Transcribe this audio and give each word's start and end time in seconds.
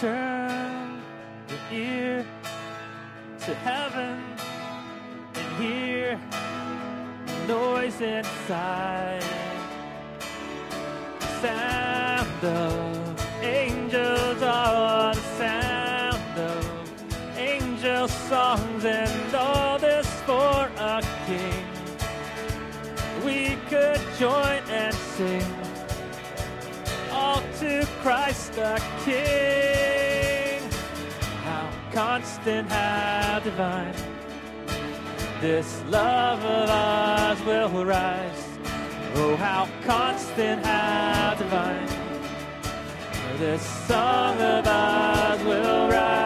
Turn 0.00 1.02
your 1.48 1.80
ear 1.80 2.26
to 3.40 3.54
heaven 3.56 4.22
and 5.34 5.62
hear 5.62 6.18
the 7.26 7.46
noise 7.46 8.00
inside. 8.00 9.22
the 11.20 11.26
Sound 11.42 12.44
of 12.44 13.26
angels 13.42 14.42
are 14.42 15.14
the 15.14 15.20
sound 15.36 16.38
of 16.38 17.38
angel 17.38 18.08
songs 18.08 18.84
and 18.84 19.34
all 19.34 19.78
this 19.78 20.08
for 20.22 20.70
a 20.78 21.02
king. 21.26 21.64
We 23.24 23.56
could 23.68 24.00
join 24.18 24.62
and 24.70 24.94
sing 24.94 25.44
all 27.12 27.42
to 27.60 27.86
Christ 28.02 28.54
the 28.54 28.82
King. 29.04 29.65
Constant, 31.96 32.68
how 32.68 33.40
divine. 33.42 33.94
This 35.40 35.82
love 35.88 36.44
of 36.44 36.68
ours 36.68 37.42
will 37.46 37.86
rise. 37.86 38.44
Oh, 39.14 39.34
how 39.36 39.66
constant, 39.82 40.62
how 40.62 41.36
divine. 41.38 41.88
This 43.38 43.62
song 43.62 44.38
of 44.42 44.66
ours 44.66 45.42
will 45.42 45.88
rise, 45.88 46.25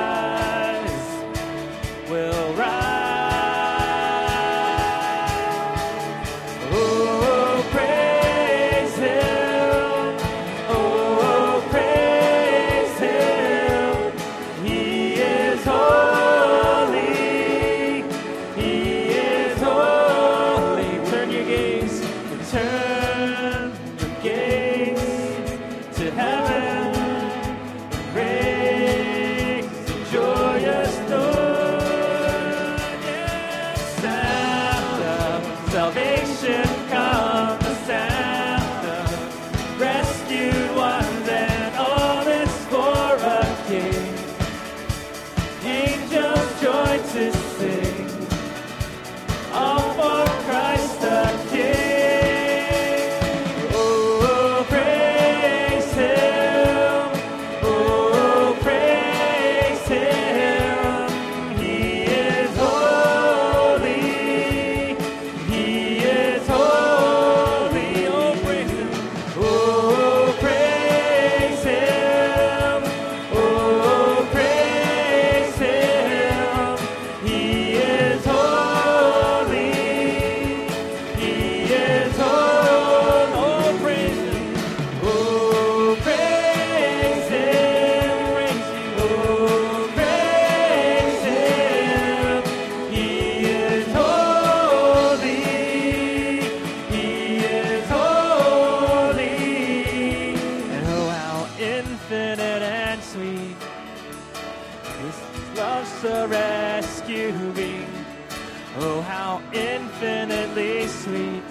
sweet 110.91 111.43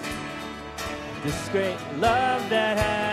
this 1.24 1.48
great 1.48 1.78
love 1.98 2.48
that 2.50 2.76
has 2.78 3.09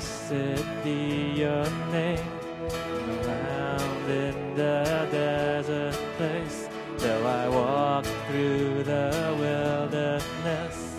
Blessed 0.00 0.64
be 0.82 1.34
your 1.36 1.62
name. 1.92 2.32
Around 3.26 4.10
in 4.10 4.54
the 4.54 5.06
desert 5.10 5.92
place, 6.16 6.70
though 6.96 7.26
I 7.26 7.46
walk 7.50 8.06
through 8.26 8.82
the 8.84 9.36
wilderness, 9.38 10.96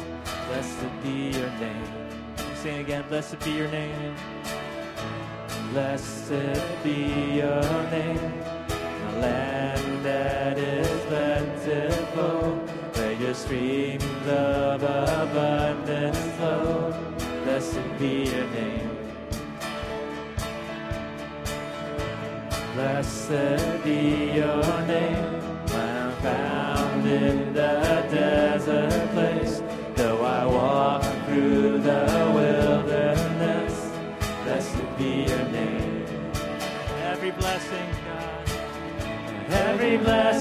blessed 0.48 1.02
be 1.02 1.32
your 1.36 1.50
name. 1.58 1.92
Sing 2.62 2.78
again, 2.82 3.04
blessed 3.10 3.40
be 3.40 3.54
your 3.54 3.70
name. 3.70 4.16
Blessed 5.72 6.62
be 6.84 7.38
your 7.38 7.64
name. 7.90 8.34
The 8.68 9.18
land 9.18 10.06
that 10.06 10.60
is 10.60 11.06
plentiful, 11.08 12.52
where 12.94 13.14
your 13.14 13.34
streams 13.34 14.28
of 14.28 14.84
abundance 14.84 16.20
flow. 16.38 16.94
Blessed 17.46 17.98
be 17.98 18.30
your 18.30 18.48
name. 18.52 18.81
Blessed 23.02 23.84
be 23.84 24.32
your 24.36 24.64
name, 24.86 25.42
I'm 25.74 26.12
found 26.22 27.08
in 27.08 27.52
the 27.52 28.06
desert 28.12 29.10
place. 29.10 29.64
Though 29.96 30.24
I 30.24 30.46
walk 30.46 31.04
through 31.26 31.80
the 31.80 32.32
wilderness, 32.36 33.90
blessed 34.44 34.98
be 35.00 35.24
your 35.24 35.46
name. 35.50 36.06
Every 37.02 37.32
blessing, 37.32 37.90
God, 38.06 38.50
every 39.50 39.98
blessing. 39.98 40.41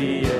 Yeah. 0.00 0.39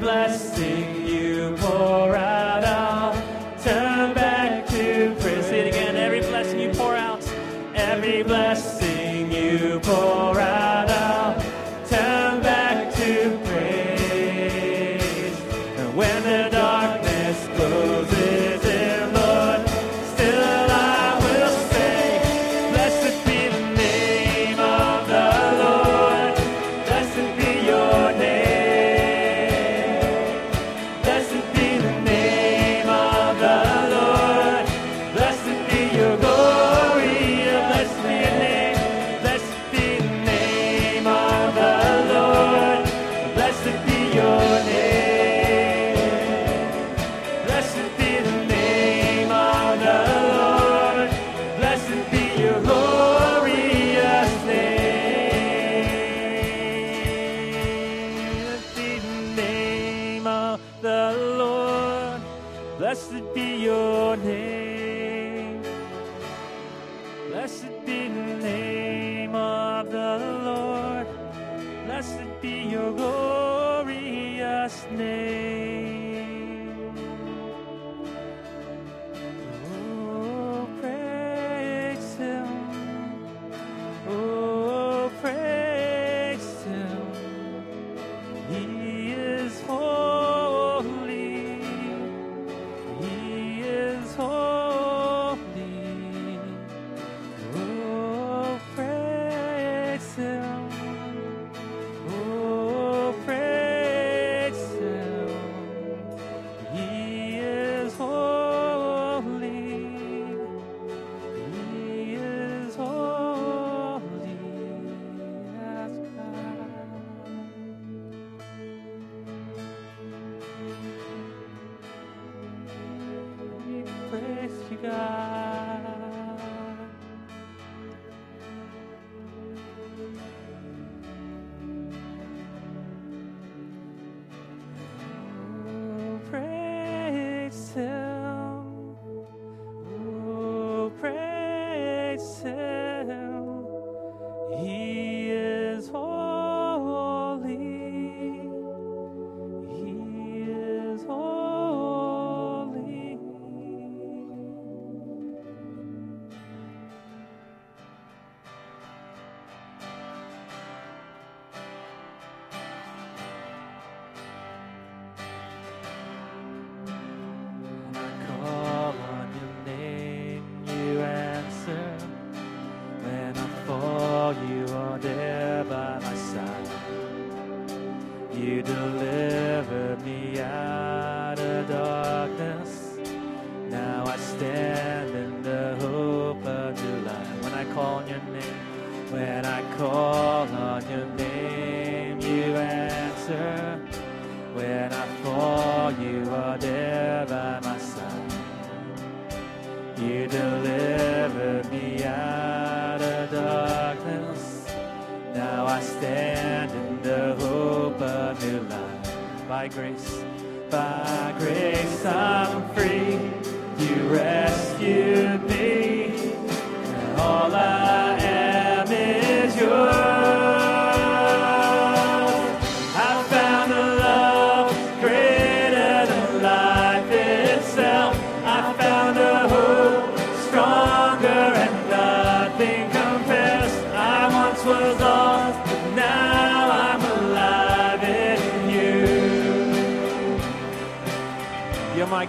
blessed. 0.00 0.49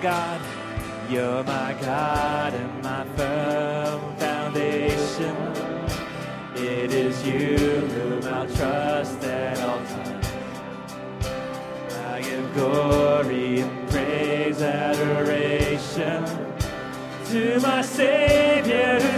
God. 0.02 0.42
You're 1.12 1.44
my 1.44 1.76
God 1.80 2.56
and 2.56 2.84
my 2.84 3.06
firm 3.16 4.16
foundation. 4.16 5.36
It 6.56 6.92
is 6.92 7.24
you 7.24 7.58
whom 7.58 8.24
I'll 8.34 8.48
trust 8.48 9.24
at 9.24 9.60
all 9.60 9.78
times. 9.86 10.28
I 12.08 12.22
give 12.22 12.54
glory 12.56 13.60
and 13.60 13.90
praise, 13.90 14.62
adoration 14.64 16.26
to 17.26 17.60
my 17.60 17.84
Savior. 17.84 19.11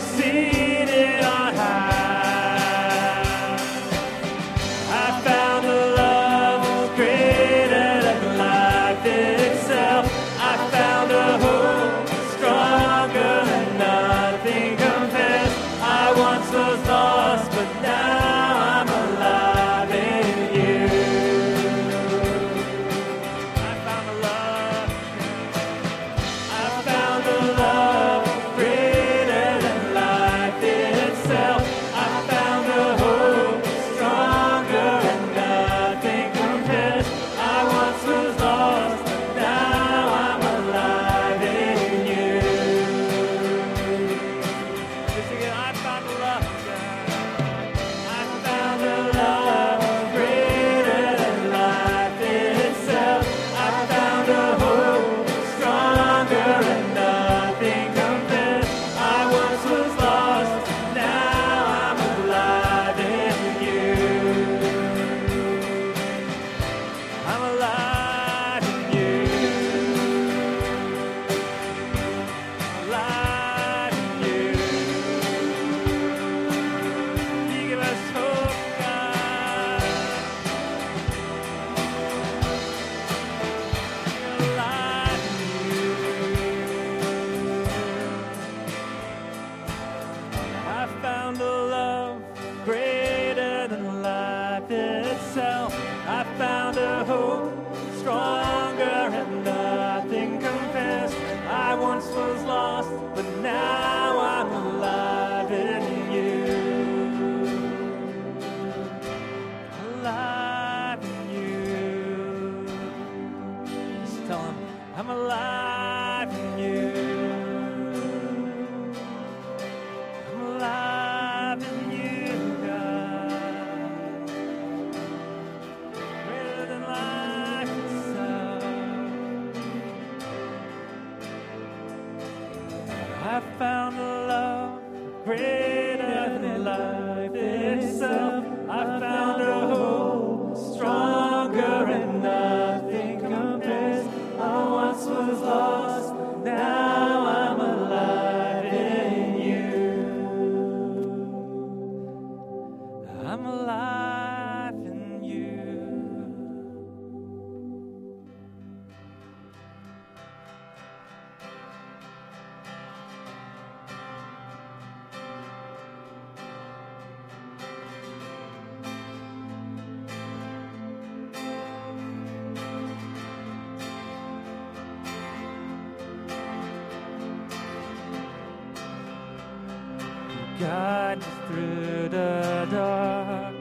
guide 180.63 181.19
me 181.19 181.25
through 181.47 182.09
the 182.09 182.67
dark. 182.71 183.55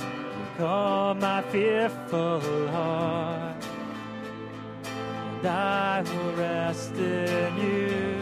You 0.00 0.46
calm 0.56 1.18
my 1.20 1.42
fearful 1.52 2.40
heart, 2.68 3.62
and 4.86 5.46
I 5.46 6.02
will 6.08 6.32
rest 6.32 6.94
in 6.94 7.52
you. 7.66 8.16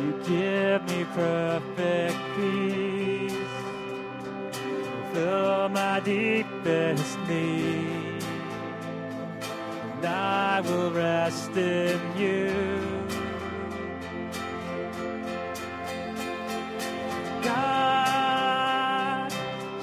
You 0.00 0.10
give 0.32 0.80
me 0.90 1.04
perfect 1.14 2.18
peace, 2.34 3.56
fill 5.12 5.68
my 5.68 6.00
deepest 6.00 7.18
need 7.28 7.61
will 10.64 10.90
rest 10.90 11.56
in 11.56 12.00
you. 12.16 12.52
God, 17.42 19.32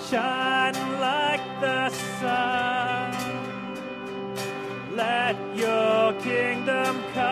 shine 0.09 0.79
like 0.99 1.45
the 1.61 1.89
sun. 2.19 3.13
Let 4.95 5.35
your 5.55 6.13
kingdom 6.21 7.03
come. 7.13 7.28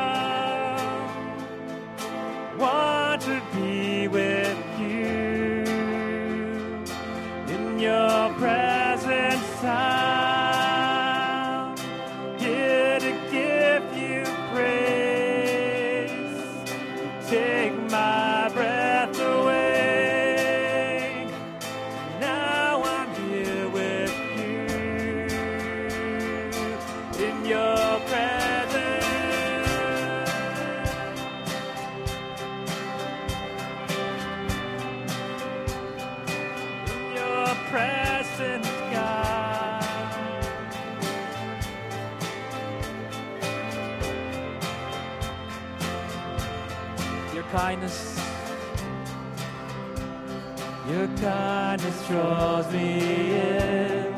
Your 50.89 51.07
kindness 51.17 52.07
draws 52.07 52.71
me 52.71 53.33
in. 53.33 54.15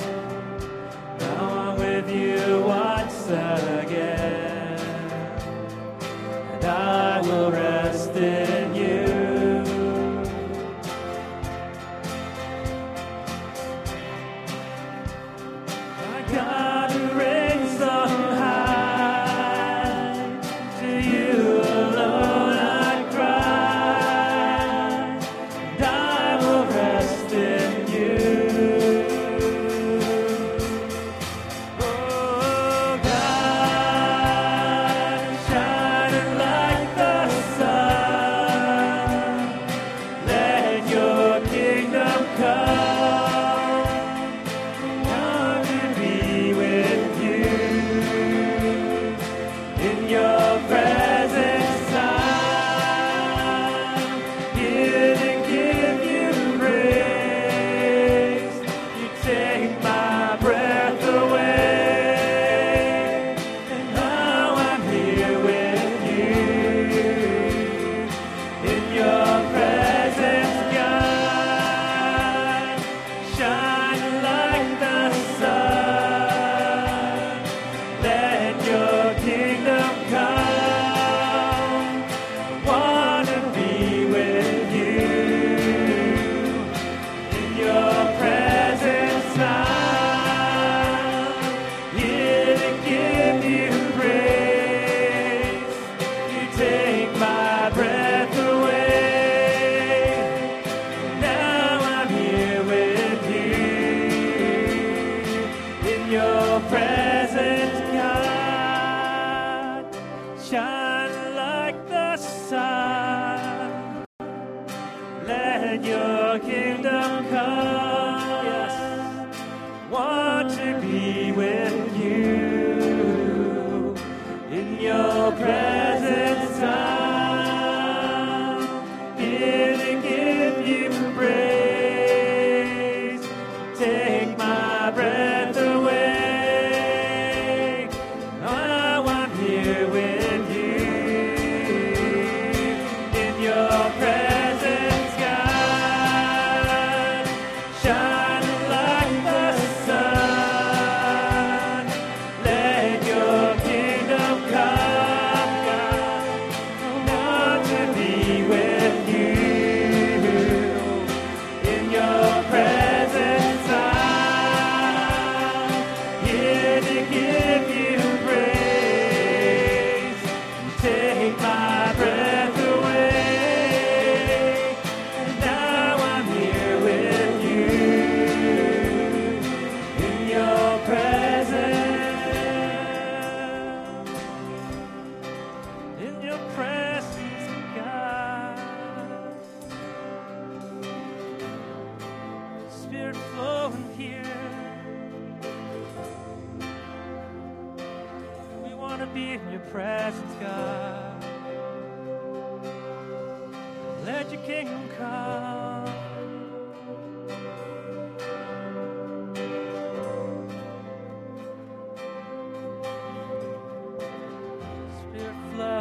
Now 1.17 1.71
I'm 1.71 1.79
with 1.79 2.11
you, 2.11 2.61
once 2.61 3.27
again. 3.27 4.38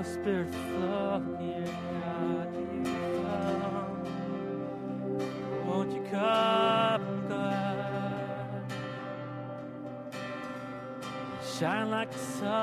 spirit 0.05 0.55
flow, 0.55 1.21
dear 1.39 1.65
God, 2.01 2.55
you 2.55 2.83
come. 3.23 4.07
Won't 5.67 5.93
you 5.93 6.03
come, 6.11 7.27
God? 7.29 8.63
Shine 11.59 11.91
like 11.91 12.11
the 12.13 12.19
sun. 12.19 12.58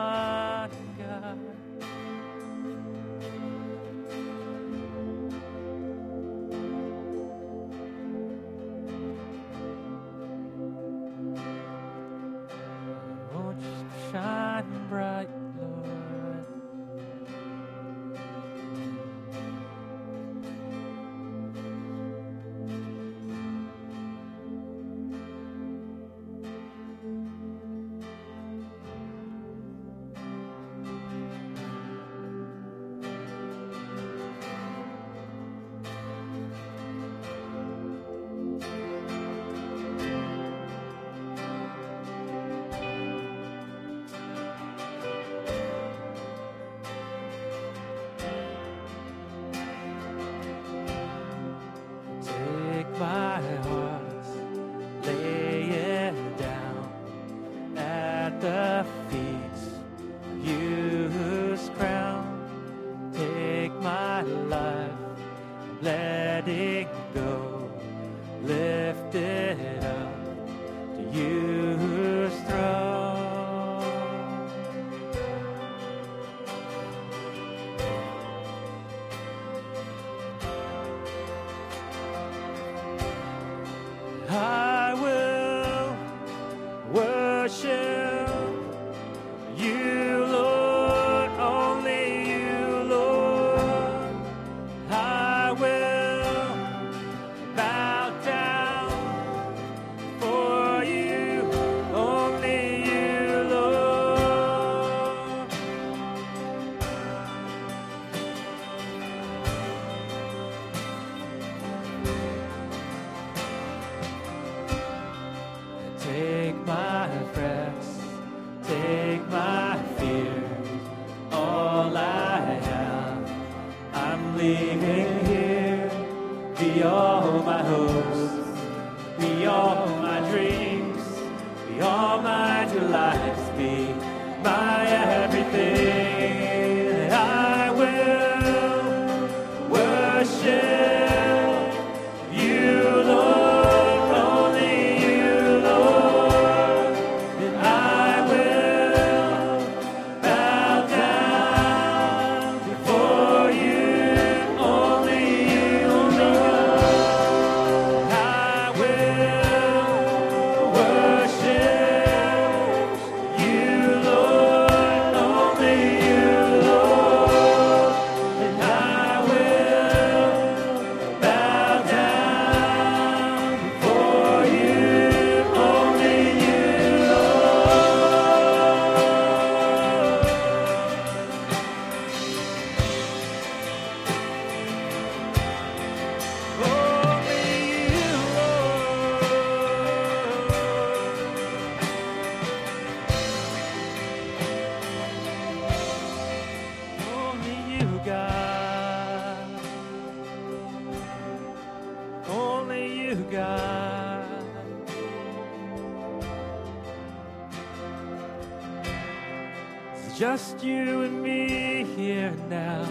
just 210.16 210.64
you 210.64 211.02
and 211.02 211.22
me 211.22 211.84
here 211.98 212.34
now. 212.48 212.88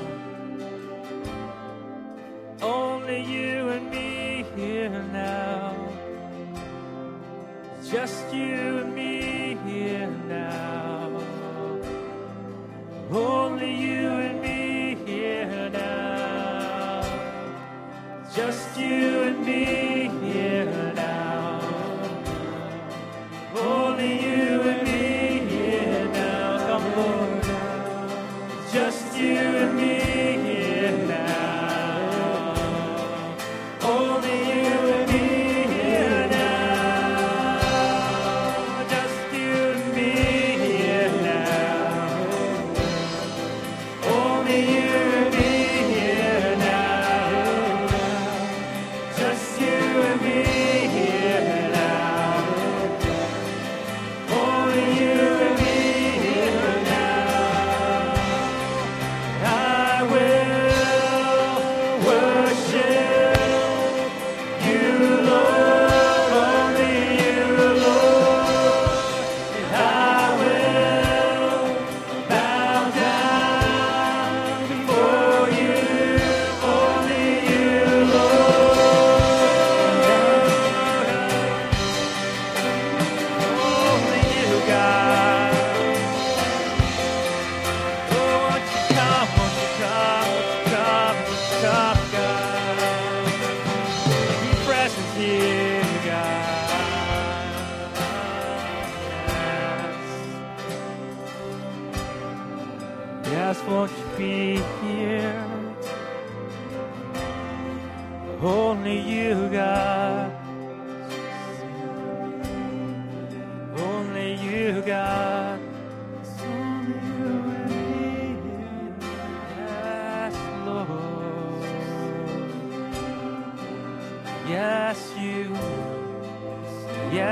Only 2.61 3.23
you 3.23 3.71
and 3.71 3.91
me 3.91 4.45
here 4.55 5.03
now. 5.11 5.75
Just 7.83 8.31
you 8.35 8.79
and 8.79 8.94
me. 8.94 8.94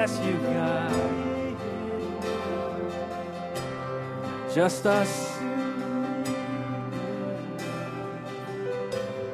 Yes, 0.03 0.19
you, 0.27 0.33
God. 0.53 0.93
Just 4.53 4.85
us. 4.85 5.38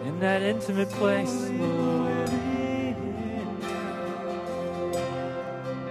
In 0.04 0.20
that 0.20 0.42
intimate 0.42 0.90
place, 0.90 1.48
Lord. 1.52 1.88